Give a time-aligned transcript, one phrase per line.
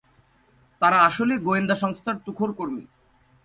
[0.81, 2.83] তারা আসলে গোয়েন্দা সংস্থার তুখোড় কর্মী।